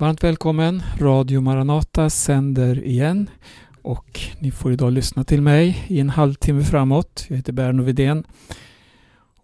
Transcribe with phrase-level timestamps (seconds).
[0.00, 0.82] Varmt välkommen!
[0.98, 3.30] Radio Maranata sänder igen
[3.82, 7.24] och ni får idag lyssna till mig i en halvtimme framåt.
[7.28, 8.24] Jag heter Berno Widén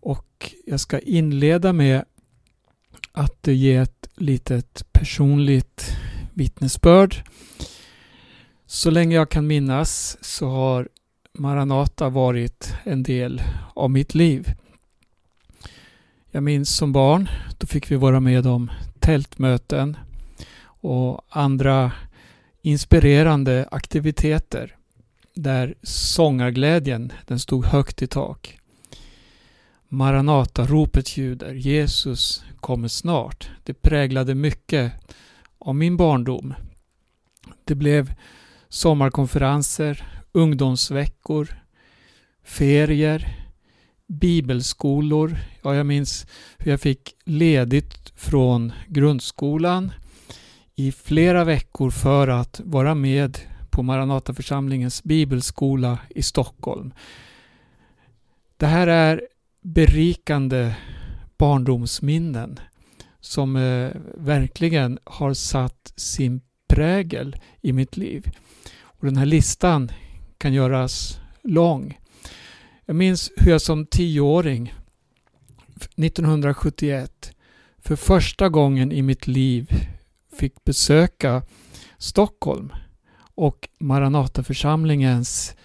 [0.00, 2.04] och jag ska inleda med
[3.12, 5.96] att ge ett litet personligt
[6.34, 7.16] vittnesbörd.
[8.66, 10.88] Så länge jag kan minnas så har
[11.38, 13.42] Maranata varit en del
[13.74, 14.52] av mitt liv.
[16.30, 18.70] Jag minns som barn, då fick vi vara med om
[19.00, 19.96] tältmöten
[20.80, 21.92] och andra
[22.62, 24.76] inspirerande aktiviteter
[25.34, 28.58] där sångarglädjen den stod högt i tak.
[29.88, 33.50] Maranata-ropet ljuder, Jesus kommer snart.
[33.64, 34.92] Det präglade mycket
[35.58, 36.54] av min barndom.
[37.64, 38.14] Det blev
[38.68, 41.62] sommarkonferenser, ungdomsveckor,
[42.44, 43.46] ferier,
[44.08, 45.38] bibelskolor.
[45.62, 46.26] Ja, jag minns
[46.58, 49.92] hur jag fick ledigt från grundskolan
[50.76, 53.38] i flera veckor för att vara med
[53.70, 56.92] på Maranataförsamlingens bibelskola i Stockholm.
[58.56, 59.22] Det här är
[59.60, 60.74] berikande
[61.38, 62.60] barndomsminnen
[63.20, 68.30] som eh, verkligen har satt sin prägel i mitt liv.
[68.80, 69.92] Och Den här listan
[70.38, 71.98] kan göras lång.
[72.84, 74.74] Jag minns hur jag som tioåring
[75.96, 77.32] 1971
[77.78, 79.70] för första gången i mitt liv
[80.36, 81.42] fick besöka
[81.98, 82.72] Stockholm
[83.34, 85.56] och Maranataförsamlingens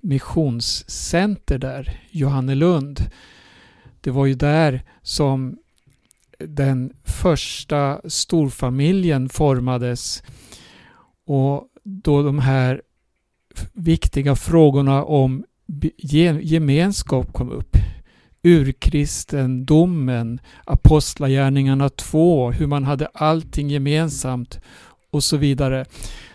[0.00, 3.10] missionscenter där, Johannelund.
[4.00, 5.58] Det var ju där som
[6.38, 10.22] den första storfamiljen formades
[11.26, 12.82] och då de här
[13.72, 15.44] viktiga frågorna om
[16.42, 17.76] gemenskap kom upp.
[18.46, 24.60] Urkristendomen, Apostlagärningarna 2, hur man hade allting gemensamt
[25.10, 25.84] och så vidare.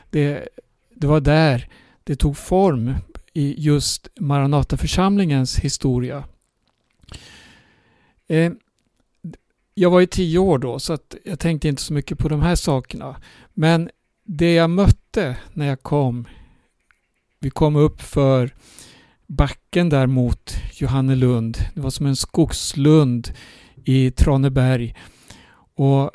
[0.09, 0.47] Det,
[0.95, 1.69] det var där
[2.03, 2.93] det tog form
[3.33, 6.23] i just Maranataförsamlingens historia.
[8.27, 8.51] Eh,
[9.73, 12.41] jag var ju tio år då så att jag tänkte inte så mycket på de
[12.41, 13.21] här sakerna.
[13.53, 13.89] Men
[14.23, 16.27] det jag mötte när jag kom,
[17.39, 18.53] vi kom upp för
[19.37, 21.57] backen där mot Johannelund.
[21.73, 23.33] Det var som en skogslund
[23.85, 24.95] i Traneberg.
[25.75, 26.11] Och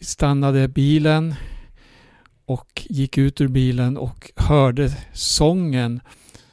[0.00, 1.34] stannade bilen
[2.46, 6.00] och gick ut ur bilen och hörde sången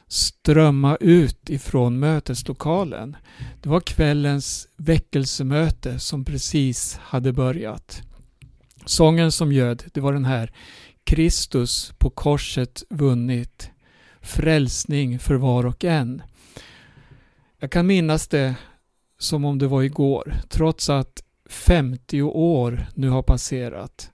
[0.08, 3.16] strömma ut ifrån möteslokalen.
[3.62, 8.02] Det var kvällens väckelsemöte som precis hade börjat.
[8.84, 10.52] Sången som ljöd, det var den här
[11.04, 13.70] Kristus på korset vunnit
[14.28, 16.22] frälsning för var och en.
[17.58, 18.54] Jag kan minnas det
[19.18, 24.10] som om det var igår, trots att 50 år nu har passerat.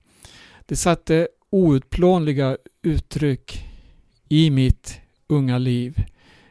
[0.67, 3.65] Det satte outplånliga uttryck
[4.29, 6.05] i mitt unga liv.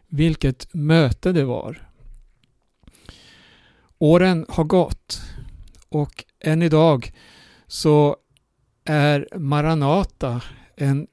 [0.07, 1.90] Vilket möte det var.
[3.97, 5.22] Åren har gått
[5.90, 7.12] och än idag
[7.68, 8.18] så
[8.85, 10.41] är Maranata
[10.75, 11.07] en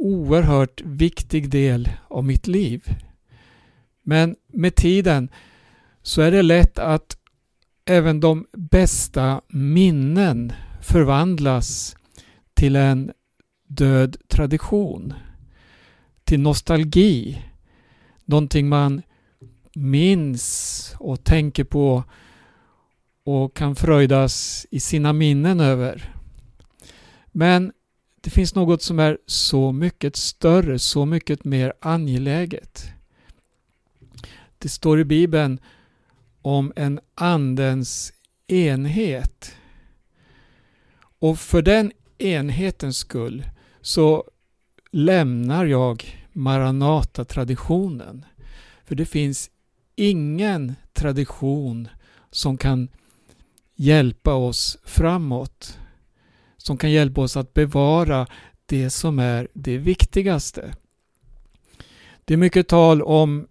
[0.00, 2.84] oerhört viktig del av mitt liv.
[4.02, 5.28] Men med tiden
[6.02, 7.16] så är det lätt att
[7.84, 10.52] även de bästa minnen
[10.82, 11.96] förvandlas
[12.54, 13.12] till en
[13.68, 15.14] död tradition.
[16.24, 17.42] Till nostalgi.
[18.24, 19.02] Någonting man
[19.74, 22.04] minns och tänker på
[23.24, 26.14] och kan fröjdas i sina minnen över.
[27.32, 27.72] Men
[28.20, 32.92] det finns något som är så mycket större, så mycket mer angeläget.
[34.58, 35.60] Det står i Bibeln
[36.42, 38.12] om en andens
[38.46, 39.54] enhet.
[41.18, 43.44] Och för den enhetens skull
[43.80, 44.24] så
[44.90, 48.24] lämnar jag Maranata-traditionen.
[48.84, 49.50] För det finns
[49.96, 51.88] ingen tradition
[52.30, 52.88] som kan
[53.74, 55.78] hjälpa oss framåt
[56.62, 58.26] som kan hjälpa oss att bevara
[58.66, 60.74] det som är det viktigaste.
[62.24, 63.46] Det är mycket tal om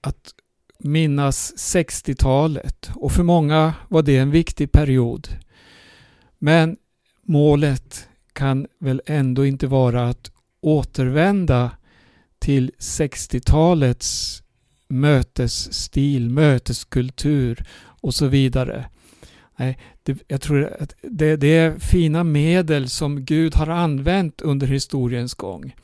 [0.00, 0.34] att
[0.78, 5.28] minnas 60-talet och för många var det en viktig period.
[6.38, 6.76] Men
[7.22, 10.30] målet kan väl ändå inte vara att
[10.60, 11.70] återvända
[12.38, 14.42] till 60-talets
[14.88, 18.90] mötesstil, möteskultur och så vidare.
[19.56, 24.66] Nej, det, jag tror att det, det, är fina medel som Gud har använt under
[24.66, 25.74] historiens gång.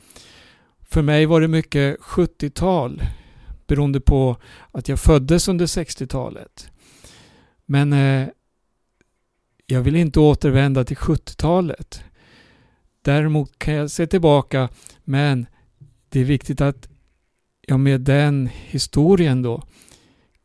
[0.81, 3.03] För mig var det mycket 70-tal
[3.67, 4.37] beroende på
[4.71, 6.69] att jag föddes under 60-talet.
[7.65, 8.27] Men eh,
[9.65, 12.03] jag vill inte återvända till 70-talet.
[13.01, 14.69] Däremot kan jag se tillbaka
[15.03, 15.45] men
[16.09, 16.89] det är viktigt att
[17.61, 19.63] jag med den historien då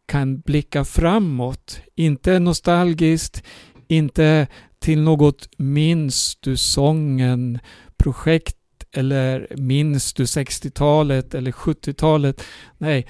[0.06, 1.80] kan blicka framåt.
[1.94, 3.42] Inte nostalgiskt,
[3.88, 4.46] inte
[4.78, 7.58] till något minns du sången
[7.96, 8.56] projekt
[8.92, 12.42] eller minns du 60-talet eller 70-talet.
[12.78, 13.06] Nej,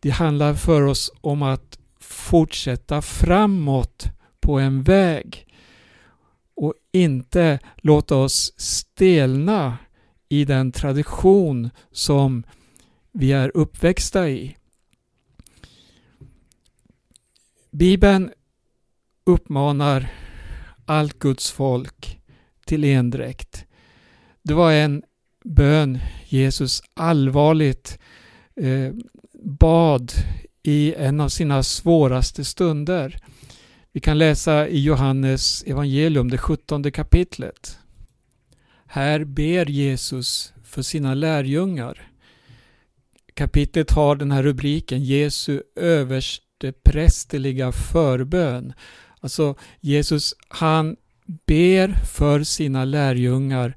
[0.00, 4.04] det handlar för oss om att fortsätta framåt
[4.40, 5.46] på en väg
[6.56, 9.78] och inte låta oss stelna
[10.28, 12.42] i den tradition som
[13.12, 14.56] vi är uppväxta i.
[17.78, 18.30] Bibeln
[19.26, 20.08] uppmanar
[20.84, 22.20] allt Guds folk
[22.66, 23.64] till endräkt.
[24.42, 25.02] Det var en
[25.44, 27.98] bön Jesus allvarligt
[28.60, 28.92] eh,
[29.42, 30.12] bad
[30.62, 33.18] i en av sina svåraste stunder.
[33.92, 37.78] Vi kan läsa i Johannes evangelium, det sjuttonde kapitlet.
[38.86, 42.10] Här ber Jesus för sina lärjungar.
[43.34, 45.62] Kapitlet har den här rubriken Jesu
[46.84, 48.72] prästerliga förbön.
[49.20, 50.96] Alltså Jesus han
[51.46, 53.76] ber för sina lärjungar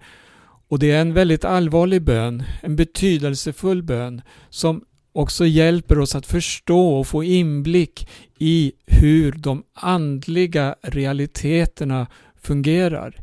[0.68, 6.26] och det är en väldigt allvarlig bön, en betydelsefull bön som också hjälper oss att
[6.26, 12.08] förstå och få inblick i hur de andliga realiteterna
[12.42, 13.16] fungerar.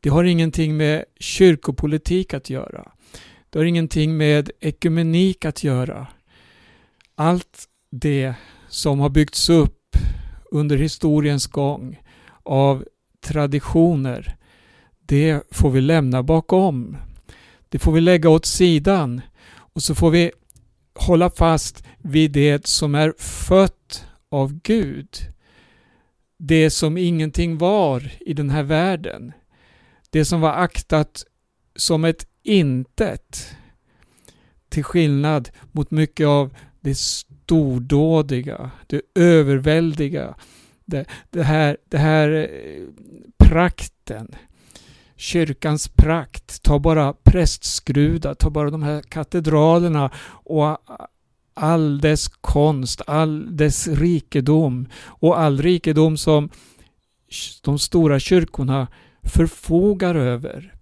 [0.00, 2.92] Det har ingenting med kyrkopolitik att göra.
[3.50, 6.06] Det har ingenting med ekumenik att göra.
[7.14, 8.34] Allt det
[8.74, 9.96] som har byggts upp
[10.50, 12.00] under historiens gång
[12.42, 12.84] av
[13.20, 14.36] traditioner,
[15.06, 16.96] det får vi lämna bakom.
[17.68, 19.20] Det får vi lägga åt sidan
[19.56, 20.32] och så får vi
[20.94, 25.08] hålla fast vid det som är fött av Gud.
[26.38, 29.32] Det som ingenting var i den här världen.
[30.10, 31.24] Det som var aktat
[31.76, 33.56] som ett intet.
[34.68, 36.94] Till skillnad mot mycket av det
[37.44, 40.34] stordådiga, det överväldiga,
[40.84, 42.86] det, det, här, det här eh,
[43.38, 44.34] prakten,
[45.16, 46.62] kyrkans prakt.
[46.62, 50.78] Ta bara prästskrudar, ta bara de här katedralerna och
[51.54, 56.48] all dess konst, all dess rikedom och all rikedom som
[57.62, 58.88] de stora kyrkorna
[59.22, 60.74] förfogar över.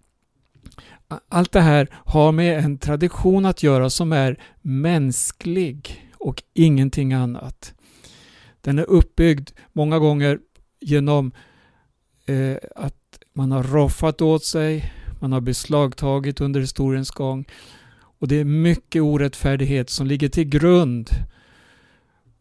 [1.29, 7.74] Allt det här har med en tradition att göra som är mänsklig och ingenting annat.
[8.60, 10.38] Den är uppbyggd många gånger
[10.80, 11.32] genom
[12.26, 17.44] eh, att man har roffat åt sig, man har beslagtagit under historiens gång
[17.94, 21.10] och det är mycket orättfärdighet som ligger till grund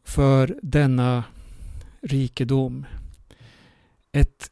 [0.05, 1.23] för denna
[2.01, 2.85] rikedom.
[4.11, 4.51] Ett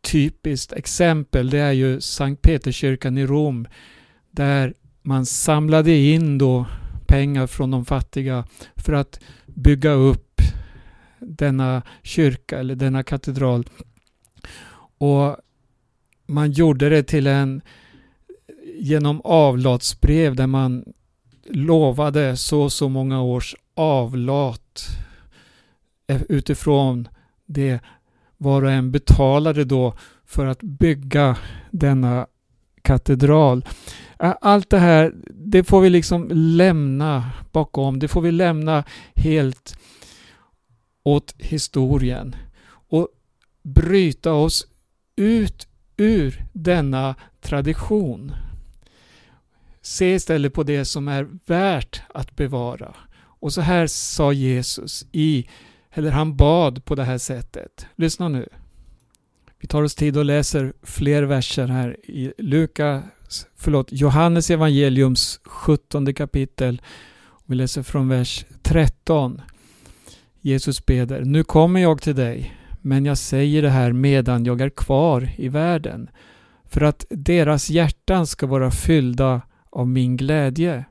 [0.00, 3.68] typiskt exempel det är ju Sankt Peterskyrkan i Rom
[4.30, 6.66] där man samlade in då
[7.06, 8.44] pengar från de fattiga
[8.76, 10.40] för att bygga upp
[11.18, 13.68] denna kyrka eller denna katedral.
[14.98, 15.36] Och
[16.26, 17.62] man gjorde det till en
[18.76, 20.84] genom avlatsbrev där man
[21.50, 24.86] lovade så och så många års avlat
[26.06, 27.08] eh, utifrån
[27.46, 27.80] det
[28.36, 29.94] var och en betalade då
[30.24, 31.36] för att bygga
[31.70, 32.26] denna
[32.84, 33.64] katedral.
[34.40, 37.98] Allt det här, det får vi liksom lämna bakom.
[37.98, 39.78] Det får vi lämna helt
[41.02, 42.36] åt historien
[42.66, 43.08] och
[43.62, 44.66] bryta oss
[45.16, 48.32] ut ur denna tradition.
[49.82, 52.94] Se istället på det som är värt att bevara.
[53.16, 55.48] Och så här sa Jesus i,
[55.90, 57.86] eller han bad på det här sättet.
[57.96, 58.48] Lyssna nu.
[59.64, 63.04] Vi tar oss tid och läser fler verser här i Lukas,
[63.56, 66.82] förlåt, Johannes evangeliums 17 kapitel.
[67.44, 69.40] Vi läser från vers 13.
[70.40, 71.20] Jesus beder.
[71.20, 75.48] Nu kommer jag till dig, men jag säger det här medan jag är kvar i
[75.48, 76.10] världen,
[76.64, 79.40] för att deras hjärtan ska vara fyllda
[79.70, 80.84] av min glädje.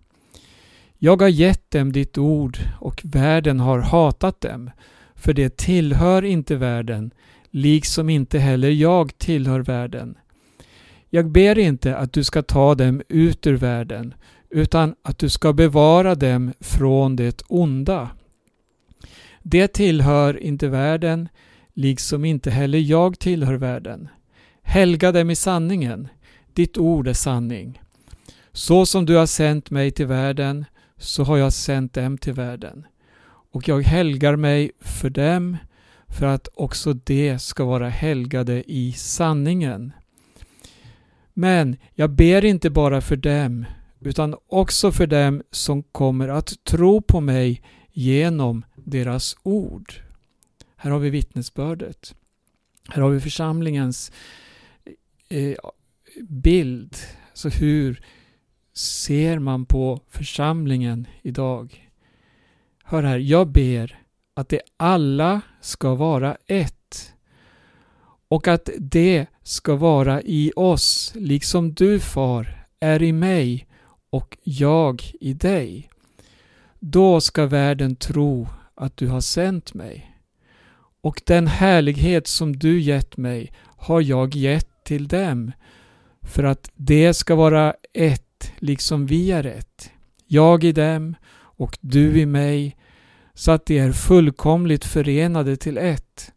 [0.97, 4.71] Jag har gett dem ditt ord och världen har hatat dem,
[5.15, 7.11] för det tillhör inte världen,
[7.53, 10.17] liksom inte heller jag tillhör världen.
[11.09, 14.13] Jag ber inte att du ska ta dem ut ur världen,
[14.49, 18.09] utan att du ska bevara dem från det onda.
[19.43, 21.29] Det tillhör inte världen,
[21.73, 24.09] liksom inte heller jag tillhör världen.
[24.61, 26.07] Helga dem i sanningen,
[26.53, 27.81] ditt ord är sanning.
[28.51, 30.65] Så som du har sänt mig till världen,
[30.97, 32.85] så har jag sänt dem till världen.
[33.51, 35.57] Och jag helgar mig för dem,
[36.13, 39.91] för att också det ska vara helgade i sanningen.
[41.33, 43.65] Men jag ber inte bara för dem
[43.99, 49.93] utan också för dem som kommer att tro på mig genom deras ord.
[50.75, 52.15] Här har vi vittnesbördet.
[52.89, 54.11] Här har vi församlingens
[55.29, 55.55] eh,
[56.21, 56.95] bild.
[57.33, 58.05] Så hur
[58.73, 61.89] ser man på församlingen idag?
[62.83, 64.02] Hör här, jag ber
[64.33, 67.13] att det alla ska vara ett
[68.27, 73.67] och att det ska vara i oss, liksom du far är i mig
[74.09, 75.89] och jag i dig.
[76.79, 80.09] Då ska världen tro att du har sänt mig.
[81.01, 85.51] Och den härlighet som du gett mig har jag gett till dem,
[86.21, 89.91] för att det ska vara ett liksom vi är ett.
[90.27, 92.75] Jag i dem och du i mig,
[93.33, 96.31] så att de är fullkomligt förenade till ett.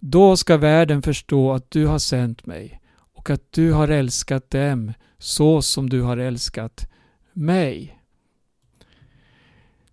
[0.00, 2.80] Då ska världen förstå att du har sänt mig
[3.14, 6.90] och att du har älskat dem så som du har älskat
[7.32, 7.98] mig.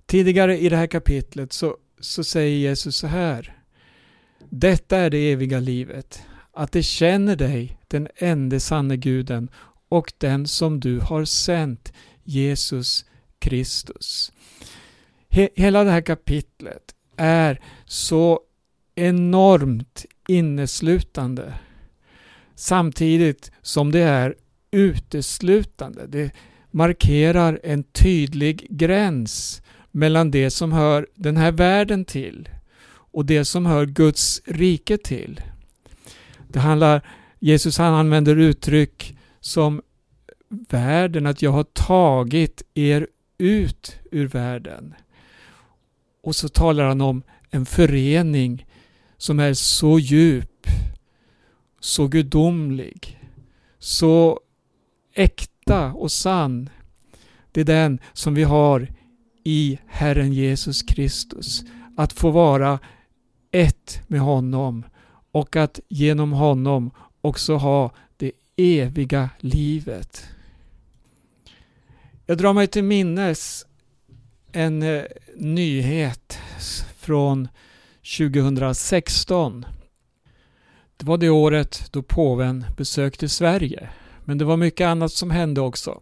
[0.06, 3.58] Tidigare i det här kapitlet så, så säger Jesus så här.
[4.50, 6.22] Detta är det eviga livet,
[6.54, 9.50] att de känner dig, den enda sanne guden
[9.90, 13.06] och den som du har sänt, Jesus
[13.40, 14.32] Kristus.
[15.38, 18.40] He hela det här kapitlet är så
[18.96, 21.54] enormt inneslutande
[22.56, 24.36] samtidigt som det är
[24.72, 26.08] uteslutande.
[26.08, 26.32] Det
[26.72, 32.50] markerar en tydlig gräns mellan det som hör den här världen till
[32.90, 35.42] och det som hör Guds rike till.
[36.48, 37.02] Det handlar,
[37.40, 39.82] Jesus han använder uttryck som
[40.70, 44.94] världen, att jag har tagit er ut ur världen.
[46.28, 48.66] Och så talar han om en förening
[49.18, 50.68] som är så djup,
[51.80, 53.20] så gudomlig,
[53.80, 54.40] så
[55.14, 56.70] äkta och sann.
[57.52, 58.88] Det är den som vi har
[59.44, 61.64] i Herren Jesus Kristus.
[61.98, 62.80] Att få vara
[63.52, 64.84] ett med honom
[65.32, 66.92] och att genom honom
[67.22, 70.26] också ha det eviga livet.
[72.26, 73.67] Jag drar mig till minnes
[74.58, 75.04] en eh,
[75.36, 76.40] nyhet
[76.98, 77.48] från
[78.18, 79.66] 2016.
[80.98, 83.90] Det var det året då påven besökte Sverige.
[84.26, 86.02] Men det var mycket annat som hände också.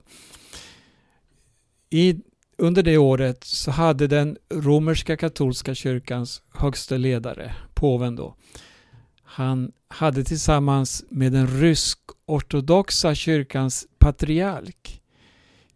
[1.90, 2.16] I,
[2.58, 8.36] under det året så hade den romerska katolska kyrkans högste ledare, påven då,
[9.24, 15.02] han hade tillsammans med den rysk-ortodoxa kyrkans patriark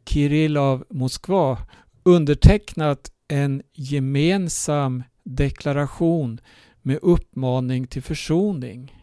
[0.05, 1.57] Kirill av Moskva
[2.03, 6.41] undertecknat en gemensam deklaration
[6.81, 8.95] med uppmaning till försoning.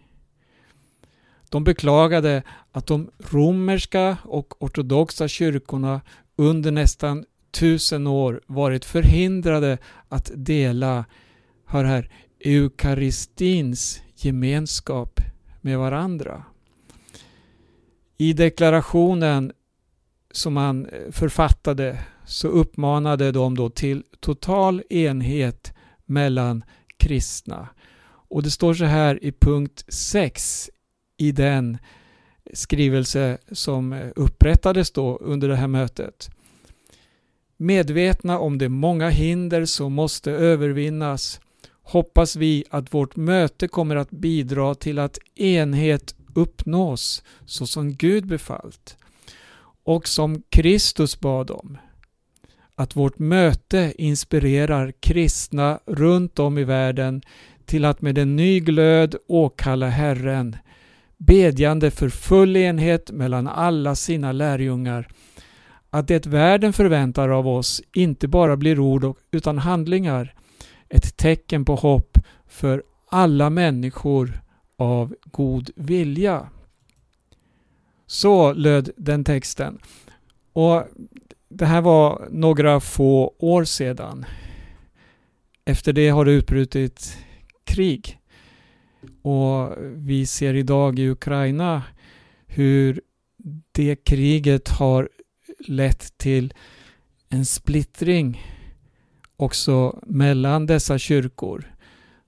[1.50, 6.00] De beklagade att de romerska och ortodoxa kyrkorna
[6.36, 11.04] under nästan tusen år varit förhindrade att dela,
[11.66, 12.10] hör här,
[12.40, 15.20] eukaristins gemenskap
[15.60, 16.44] med varandra.
[18.18, 19.52] I deklarationen
[20.30, 25.72] som man eh, författade så uppmanade de då till total enhet
[26.04, 26.64] mellan
[26.96, 27.68] kristna.
[28.28, 30.70] Och det står så här i punkt 6
[31.16, 31.78] i den
[32.52, 36.30] skrivelse som eh, upprättades då under det här mötet.
[37.56, 41.40] Medvetna om de många hinder som måste övervinnas
[41.82, 48.26] hoppas vi att vårt möte kommer att bidra till att enhet uppnås så som Gud
[48.26, 48.96] befallt
[49.84, 51.78] och som Kristus bad om.
[52.78, 57.22] Att vårt möte inspirerar kristna runt om i världen
[57.64, 60.56] till att med en ny glöd åkalla Herren,
[61.16, 65.08] bedjande för full enhet mellan alla sina lärjungar,
[65.90, 70.34] att det världen förväntar av oss inte bara blir ord utan handlingar,
[70.88, 74.40] ett tecken på hopp för alla människor
[74.76, 76.48] av god vilja.
[78.06, 79.78] Så löd den texten.
[80.52, 80.84] Och
[81.58, 84.24] det här var några få år sedan.
[85.64, 87.18] Efter det har det utbrutit
[87.64, 88.18] krig.
[89.22, 91.82] Och vi ser idag i Ukraina
[92.46, 93.00] hur
[93.72, 95.08] det kriget har
[95.68, 96.54] lett till
[97.28, 98.42] en splittring
[99.36, 101.74] också mellan dessa kyrkor.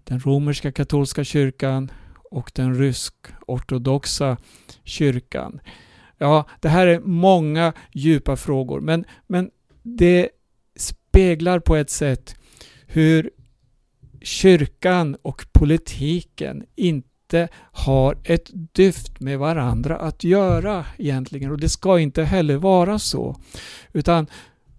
[0.05, 1.91] Den romerska katolska kyrkan
[2.31, 4.37] och den rysk-ortodoxa
[4.85, 5.61] kyrkan.
[6.19, 9.51] Ja, det här är många djupa frågor men, men
[9.83, 10.29] det
[10.77, 12.35] speglar på ett sätt
[12.87, 13.31] hur
[14.23, 21.99] kyrkan och politiken inte har ett dyft med varandra att göra egentligen och det ska
[21.99, 23.37] inte heller vara så.
[23.93, 24.27] Utan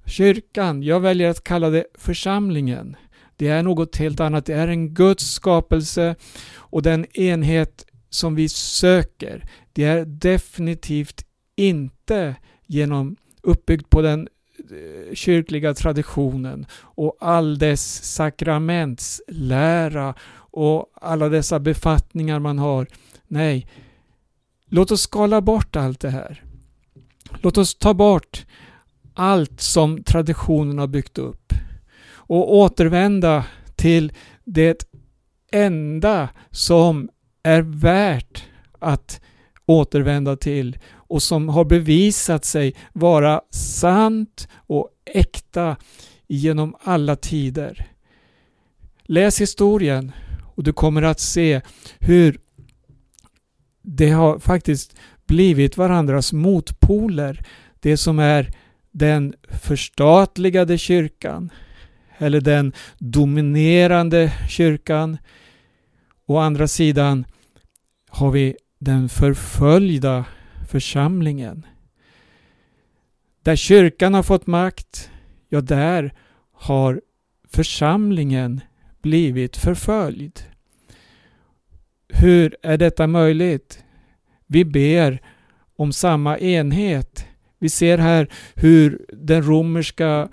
[0.06, 2.96] kyrkan, jag väljer att kalla det församlingen.
[3.36, 4.46] Det är något helt annat.
[4.46, 6.16] Det är en Guds skapelse
[6.56, 11.26] och den enhet som vi söker, det är definitivt
[11.60, 12.36] inte
[12.66, 14.28] genom uppbyggd på den
[14.72, 20.14] eh, kyrkliga traditionen och all dess sakramentslära
[20.52, 22.88] och alla dessa befattningar man har.
[23.28, 23.68] Nej,
[24.66, 26.44] låt oss skala bort allt det här.
[27.42, 28.46] Låt oss ta bort
[29.14, 31.54] allt som traditionen har byggt upp
[32.12, 34.14] och återvända till
[34.44, 34.86] det
[35.52, 37.10] enda som
[37.44, 38.44] är värt
[38.80, 39.22] att
[39.66, 40.78] återvända till
[41.10, 45.76] och som har bevisat sig vara sant och äkta
[46.28, 47.88] genom alla tider.
[49.04, 50.12] Läs historien
[50.56, 51.62] och du kommer att se
[52.00, 52.40] hur
[53.82, 54.96] det har faktiskt
[55.28, 57.46] blivit varandras motpoler.
[57.80, 58.52] Det som är
[58.92, 61.50] den förstatligade kyrkan
[62.18, 65.18] eller den dominerande kyrkan.
[66.26, 67.26] Å andra sidan
[68.10, 70.26] har vi den förföljda
[70.70, 71.66] församlingen.
[73.44, 75.12] Där kyrkan har fått makt,
[75.50, 76.14] ja där
[76.52, 77.02] har
[77.48, 78.62] församlingen
[79.02, 80.40] blivit förföljd.
[82.10, 83.84] Hur är detta möjligt?
[84.48, 85.22] Vi ber
[85.76, 87.26] om samma enhet.
[87.60, 90.30] Vi ser här hur den romerska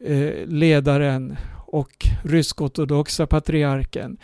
[0.00, 1.36] eh, ledaren
[1.66, 4.18] och rysk-ortodoxa patriarken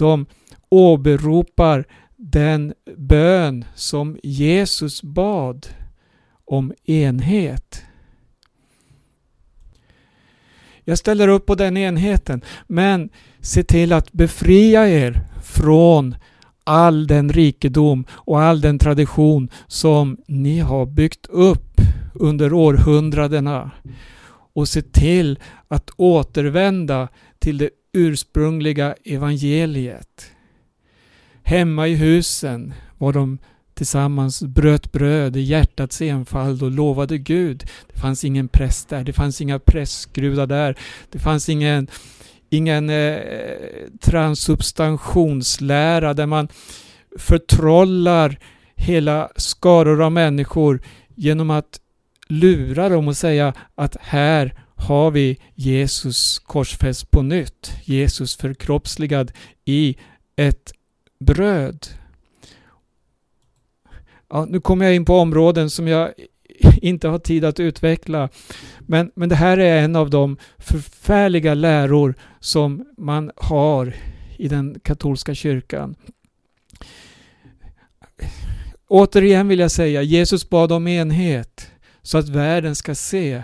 [0.00, 0.26] de
[0.68, 1.84] åberopar
[2.32, 5.66] den bön som Jesus bad
[6.44, 7.82] om enhet.
[10.84, 13.10] Jag ställer upp på den enheten, men
[13.40, 16.14] se till att befria er från
[16.64, 21.80] all den rikedom och all den tradition som ni har byggt upp
[22.14, 23.70] under århundradena
[24.52, 25.38] och se till
[25.68, 30.30] att återvända till det ursprungliga evangeliet.
[31.50, 33.38] Hemma i husen var de
[33.74, 37.64] tillsammans bröt bröd i hjärtats enfald och lovade Gud.
[37.92, 40.78] Det fanns ingen präst där, det fanns inga prästgrudar där,
[41.10, 41.88] det fanns ingen,
[42.50, 43.18] ingen eh,
[44.00, 46.48] transubstantionslära där man
[47.18, 48.38] förtrollar
[48.74, 50.82] hela skaror av människor
[51.14, 51.80] genom att
[52.28, 57.72] lura dem och säga att här har vi Jesus korsfäst på nytt.
[57.84, 59.32] Jesus förkroppsligad
[59.64, 59.96] i
[60.36, 60.72] ett
[61.20, 61.86] bröd.
[64.28, 66.12] Ja, nu kommer jag in på områden som jag
[66.82, 68.28] inte har tid att utveckla.
[68.80, 73.94] Men, men det här är en av de förfärliga läror som man har
[74.36, 75.94] i den katolska kyrkan.
[78.88, 81.70] Återigen vill jag säga, Jesus bad om enhet
[82.02, 83.42] så att världen ska se.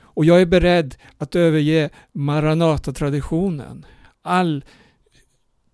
[0.00, 3.86] Och jag är beredd att överge Maranata-traditionen.
[4.22, 4.64] All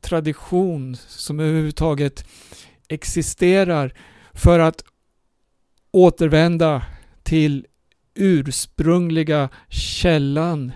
[0.00, 2.24] tradition som överhuvudtaget
[2.88, 3.94] existerar
[4.32, 4.84] för att
[5.90, 6.82] återvända
[7.22, 7.66] till
[8.14, 10.72] ursprungliga källan.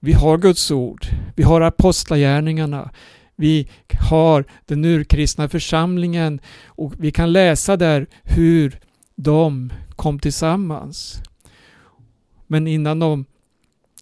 [0.00, 2.90] Vi har Guds ord, vi har apostlagärningarna,
[3.36, 3.68] vi
[4.10, 8.78] har den urkristna församlingen och vi kan läsa där hur
[9.16, 11.22] de kom tillsammans.
[12.46, 13.24] Men innan de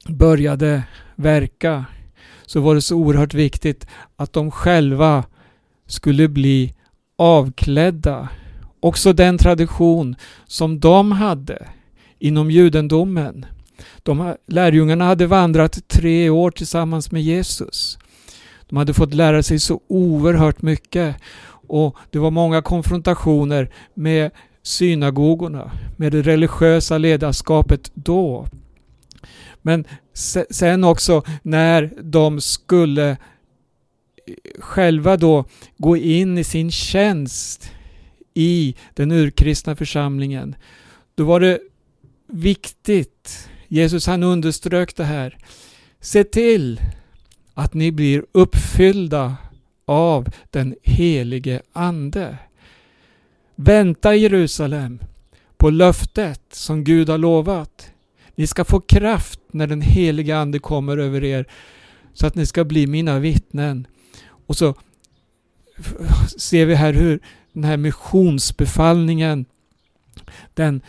[0.08, 0.82] började
[1.16, 1.84] verka
[2.52, 3.86] så var det så oerhört viktigt
[4.16, 5.24] att de själva
[5.86, 6.74] skulle bli
[7.16, 8.28] avklädda.
[8.80, 11.68] Också den tradition som de hade
[12.18, 13.46] inom judendomen.
[14.02, 17.98] De, lärjungarna hade vandrat tre år tillsammans med Jesus.
[18.68, 21.16] De hade fått lära sig så oerhört mycket
[21.68, 24.30] och det var många konfrontationer med
[24.62, 28.46] synagogorna, med det religiösa ledarskapet då.
[29.62, 29.84] Men
[30.50, 33.16] sen också när de skulle eh,
[34.58, 35.44] själva då
[35.76, 37.70] gå in i sin tjänst
[38.34, 40.54] i den urkristna församlingen.
[41.14, 41.58] Då var det
[42.26, 45.38] viktigt, Jesus han underströk det här,
[46.00, 46.80] se till
[47.54, 49.36] att ni blir uppfyllda
[49.84, 52.38] av den helige Ande.
[53.56, 55.00] Vänta i Jerusalem
[55.56, 57.91] på löftet som Gud har lovat.
[58.34, 61.46] Ni ska få kraft när den heliga Ande kommer över er
[62.12, 63.86] så att ni ska bli mina vittnen.
[64.46, 64.74] Och så
[66.38, 67.20] ser vi här hur
[67.52, 69.44] den här missionsbefallningen
[70.54, 70.80] den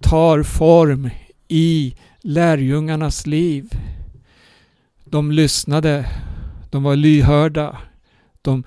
[0.00, 1.10] tar form
[1.48, 3.70] i lärjungarnas liv.
[5.04, 6.06] de lyssnade,
[6.70, 7.78] de var lyhörda,
[8.42, 8.64] de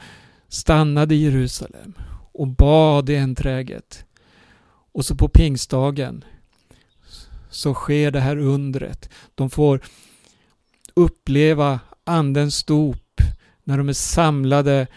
[0.47, 1.93] stannade i Jerusalem
[2.31, 4.05] och bad enträget.
[4.91, 6.23] Och så på pingstdagen
[7.55, 9.09] så sker det här undret.
[9.35, 9.79] De får
[10.93, 13.21] uppleva Andens dop
[13.63, 14.87] när de är samlade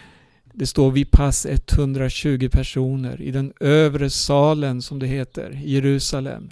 [0.58, 6.50] det står vid pass 120 personer i den övre salen som det heter i Jerusalem.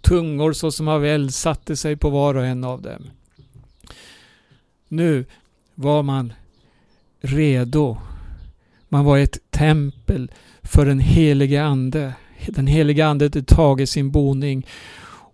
[0.00, 3.10] Tungor såsom av eld satte sig på var och en av dem.
[4.88, 5.24] Nu
[5.74, 6.32] var man
[7.20, 7.98] redo.
[8.88, 10.30] Man var ett tempel
[10.62, 12.14] för den helige Ande.
[12.46, 14.66] Den helige Ande hade tagit sin boning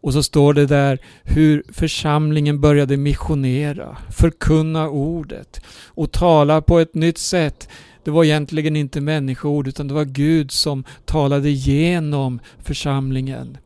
[0.04, 6.94] och så står det där hur församlingen började missionera, förkunna ordet och tala på ett
[6.94, 7.68] nytt sätt.
[8.04, 13.58] Det var egentligen inte människoord utan det var Gud som talade genom församlingen.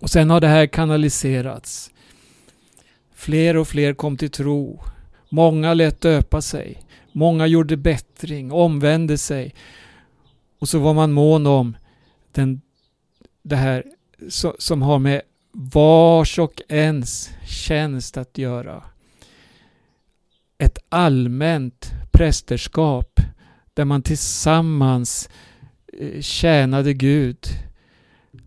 [0.00, 1.90] Och sen har det här kanaliserats.
[3.14, 4.80] Fler och fler kom till tro.
[5.28, 6.82] Många lät döpa sig.
[7.12, 9.54] Många gjorde bättring, omvände sig.
[10.58, 11.76] Och så var man mån om
[12.32, 12.60] den,
[13.42, 13.84] det här
[14.58, 18.82] som har med vars och ens tjänst att göra.
[20.58, 23.20] Ett allmänt prästerskap
[23.74, 25.28] där man tillsammans
[25.92, 27.46] eh, tjänade Gud.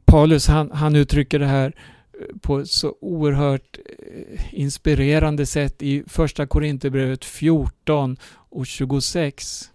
[0.05, 1.75] Paulus han, han uttrycker det här
[2.13, 9.71] eh, på ett så oerhört eh, inspirerande sätt i första Korinthierbrevet 14 och 26.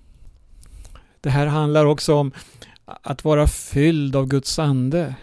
[1.20, 2.32] Det här handlar också om
[2.86, 5.14] att vara fylld av Guds ande.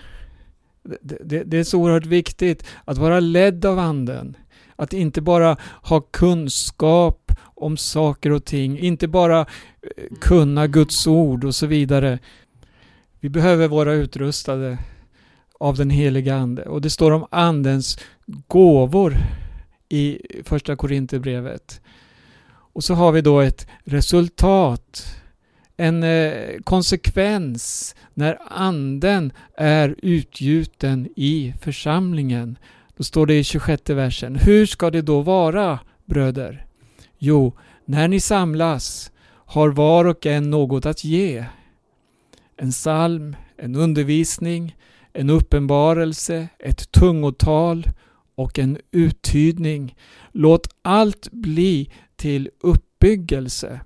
[0.83, 4.37] Det, det, det, är så oerhört viktigt att vara ledd av Anden.
[4.75, 9.45] Att inte bara ha kunskap om saker och ting, inte bara eh,
[10.21, 12.19] kunna Guds ord och så vidare.
[13.19, 14.77] Vi behöver vara utrustade
[15.59, 16.63] av den heliga Ande.
[16.63, 17.99] Och det står om Andens
[18.47, 19.17] gåvor
[19.89, 21.81] i första Korinthierbrevet.
[22.45, 25.15] Och så har vi då ett resultat
[25.77, 32.57] en eh, konsekvens när anden är utgjuten i församlingen.
[32.97, 34.35] Då står det i 26 versen.
[34.35, 36.65] Hur ska det då vara, bröder?
[37.17, 37.53] Jo,
[37.85, 39.11] när ni samlas
[39.45, 41.45] har var och en något att ge.
[42.57, 44.75] En psalm, en undervisning,
[45.13, 47.87] en uppenbarelse, ett tungotal
[48.35, 49.95] och en uttydning.
[50.31, 53.79] Låt allt bli till uppbyggelse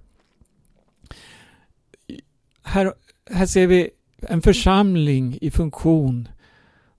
[2.67, 2.93] här,
[3.31, 3.89] här ser vi
[4.21, 6.27] en församling i funktion.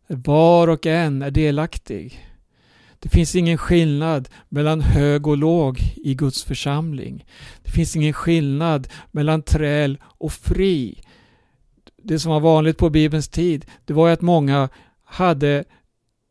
[0.07, 2.25] Var och en är delaktig.
[2.99, 7.25] Det finns ingen skillnad mellan hög och låg i Guds församling.
[7.63, 11.03] Det finns ingen skillnad mellan träl och fri.
[12.03, 14.69] Det som var vanligt på Bibelns tid, det var att många
[15.05, 15.65] hade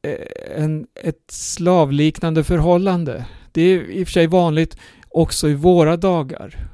[0.01, 3.25] eh, en, ett slavliknande förhållande.
[3.51, 4.77] Det är i och för sig vanligt
[5.09, 6.69] också i våra dagar.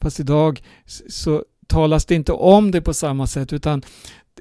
[0.00, 0.62] Fast idag
[1.08, 3.82] så talas det inte om det på samma sätt utan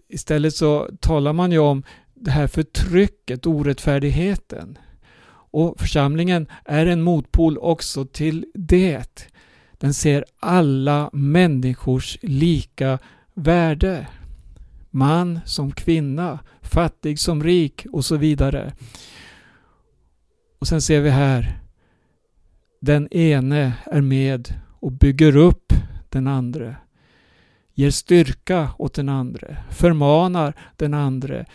[0.07, 4.77] istället så talar man ju om det här förtrycket, orättfärdigheten.
[5.51, 9.27] Och församlingen är en motpol också till det.
[9.77, 12.99] Den ser alla människors lika
[13.33, 14.07] värde.
[14.89, 18.73] Man som kvinna, fattig som rik och så vidare.
[20.59, 21.59] Och sen ser vi här,
[22.81, 25.73] den ene är med och bygger upp
[26.09, 26.75] den andra
[27.79, 31.45] ger styrka åt den andre, förmanar den andre,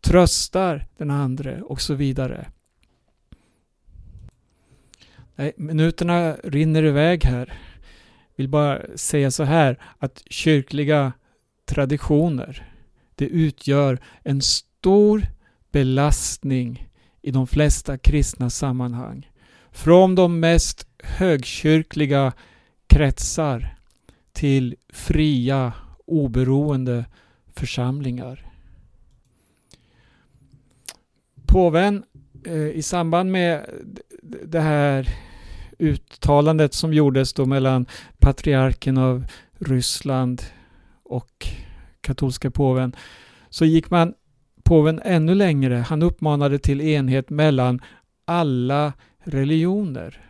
[0.00, 2.46] tröstar den andre och så vidare.
[5.36, 7.52] Nej, minuterna rinner iväg här.
[8.36, 11.12] Vill bara säga så här att kyrkliga
[11.64, 12.72] traditioner
[13.14, 15.26] det utgör en stor
[15.72, 16.88] belastning
[17.22, 19.30] i de flesta kristna sammanhang.
[19.70, 22.32] Från de mest högkyrkliga
[22.86, 23.79] kretsar
[24.40, 25.72] till fria,
[26.06, 27.04] oberoende
[27.54, 28.46] församlingar.
[31.46, 32.04] Påven
[32.46, 33.66] eh, i samband med
[34.22, 35.08] det här
[35.78, 37.86] uttalandet som gjordes då mellan
[38.18, 39.26] patriarken av
[39.58, 40.42] Ryssland
[41.02, 41.46] och
[42.00, 42.96] katolska påven
[43.50, 44.14] så gick man
[44.62, 45.76] påven ännu längre.
[45.76, 47.80] Han uppmanade till enhet mellan
[48.24, 48.92] alla
[49.24, 50.20] religioner.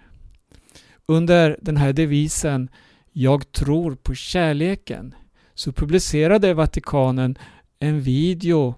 [1.06, 2.68] Under den här devisen
[3.12, 5.14] jag tror på kärleken
[5.54, 7.38] så publicerade Vatikanen
[7.78, 8.74] en video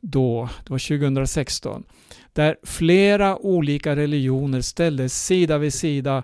[0.00, 1.84] då, det var 2016,
[2.32, 6.22] där flera olika religioner ställdes sida vid sida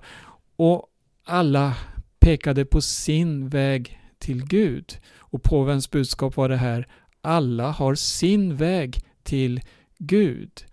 [0.57, 0.87] och
[1.25, 1.75] alla
[2.19, 4.99] pekade på sin väg till Gud.
[5.19, 6.89] Och påvens budskap var det här,
[7.21, 9.61] alla har sin väg till
[9.99, 10.65] Gud.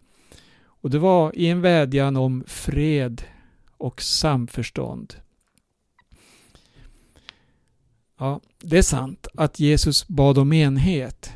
[0.66, 3.24] Och det var i en vädjan om fred
[3.78, 5.16] och samförstånd.
[8.20, 11.32] Ja, det är sant att Jesus bad om enhet.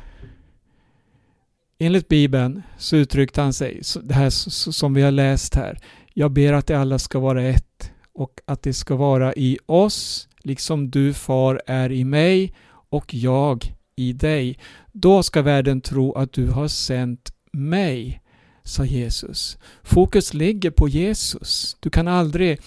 [1.78, 4.30] Enligt Bibeln så uttryckte han sig, det här
[4.70, 5.78] som vi har läst här.
[6.14, 10.28] Jag ber att de alla ska vara ett och att det ska vara i oss,
[10.42, 12.54] liksom du far är i mig
[12.90, 14.58] och jag i dig.
[14.92, 18.22] Då ska världen tro att du har sänt mig,
[18.62, 19.58] sa Jesus.
[19.82, 21.76] Fokus ligger på Jesus.
[21.80, 22.60] Du kan aldrig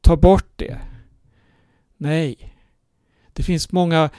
[0.00, 0.80] ta bort det.
[1.96, 2.54] Nej.
[3.40, 4.10] Det finns många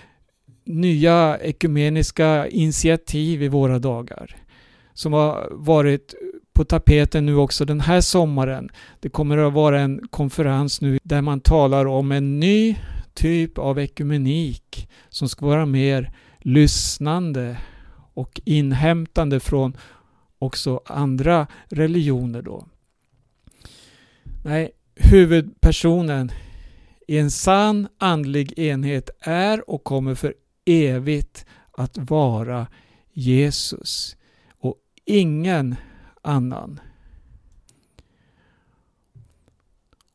[0.65, 4.35] nya ekumeniska initiativ i våra dagar
[4.93, 6.13] som har varit
[6.53, 8.69] på tapeten nu också den här sommaren.
[8.99, 12.77] Det kommer att vara en konferens nu där man talar om en ny
[13.13, 17.57] typ av ekumenik som ska vara mer lyssnande
[18.13, 19.77] och inhämtande från
[20.39, 22.67] också andra religioner då.
[24.43, 26.31] Nej, huvudpersonen
[27.11, 30.33] i en sann andlig enhet är och kommer för
[30.65, 32.67] evigt att vara
[33.11, 34.17] Jesus
[34.51, 35.75] och ingen
[36.21, 36.79] annan.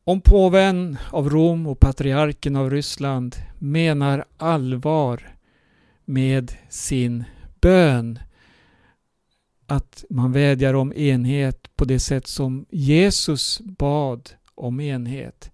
[0.04, 5.37] Om påven av Rom och patriarken av Ryssland menar allvar
[6.04, 7.24] med sin
[7.61, 8.18] bön,
[9.66, 15.50] att man vädjar om enhet på det sätt som Jesus bad om enhet,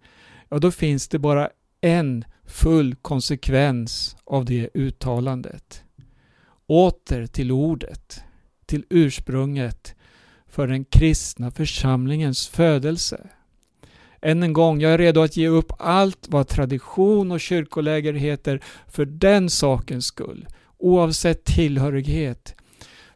[0.52, 5.84] ja då finns det bara en full konsekvens av det uttalandet.
[6.66, 8.20] Åter till ordet,
[8.66, 9.94] till ursprunget
[10.46, 13.28] för den kristna församlingens födelse.
[14.22, 18.60] Än en gång, jag är redo att ge upp allt vad tradition och kyrkoläger heter
[18.88, 22.54] för den sakens skull, oavsett tillhörighet.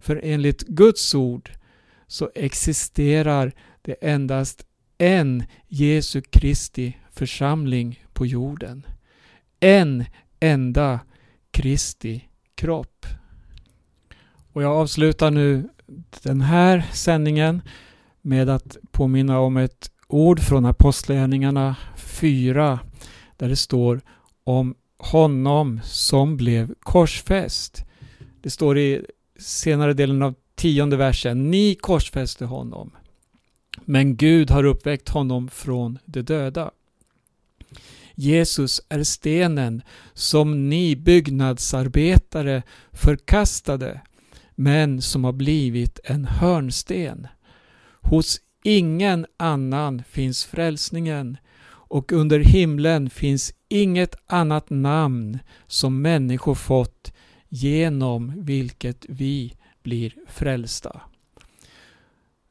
[0.01, 1.51] För enligt Guds ord
[2.07, 4.67] så existerar det endast
[4.99, 8.87] en Jesu Kristi församling på jorden.
[9.61, 10.05] En
[10.41, 11.01] enda
[11.51, 13.07] Kristi kropp.
[14.53, 15.69] Och jag avslutar nu
[16.23, 17.63] den här sändningen
[18.23, 22.81] med att påminna om ett ord från Apostlagärningarna 4
[23.37, 24.01] där det står
[24.45, 27.85] om honom som blev korsfäst.
[28.43, 29.07] Det står i
[29.39, 31.51] senare delen av tionde versen.
[31.51, 32.91] Ni korsfäste honom.
[33.85, 36.71] Men Gud har uppväckt honom från de döda.
[38.19, 39.83] Jesus är stenen
[40.15, 44.01] som ni byggnadsarbetare förkastade
[44.55, 47.27] men som har blivit en hörnsten.
[48.01, 51.37] Hos ingen annan finns frälsningen
[51.69, 57.13] och under himlen finns inget annat namn som människor fått
[57.49, 61.01] genom vilket vi blir frälsta.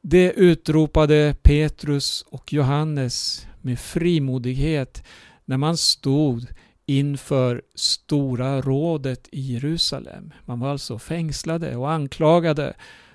[0.02, 5.04] Det utropade Petrus och Johannes med frimodighet
[5.46, 6.48] när man stod
[6.86, 10.34] inför Stora rådet i Jerusalem.
[10.46, 12.74] Man var alltså fängslade och anklagade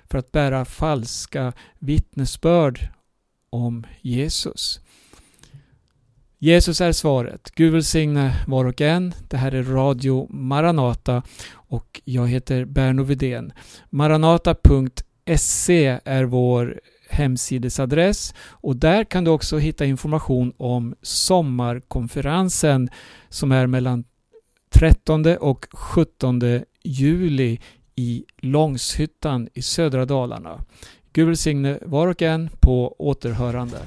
[0.09, 2.87] för att bära falska vittnesbörd
[3.49, 4.79] om Jesus.
[6.37, 7.51] Jesus är svaret.
[7.55, 9.13] Gud välsigne var och en.
[9.29, 13.53] Det här är Radio Maranata och jag heter Berno Vidén.
[13.89, 15.19] Maranata.se
[16.05, 16.79] är vår
[17.11, 22.89] hemsidesadress och där kan du också hitta information om sommarkonferensen
[23.29, 24.03] som är mellan
[24.73, 26.41] 13 och 17
[26.83, 27.59] juli
[27.95, 30.65] i Långshyttan i södra Dalarna.
[31.13, 33.77] Gud välsigne var och en på återhörande.